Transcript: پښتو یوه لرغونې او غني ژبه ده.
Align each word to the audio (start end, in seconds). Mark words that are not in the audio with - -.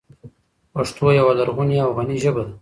پښتو 0.73 1.05
یوه 1.19 1.33
لرغونې 1.39 1.77
او 1.85 1.89
غني 1.97 2.17
ژبه 2.23 2.41
ده. 2.47 2.53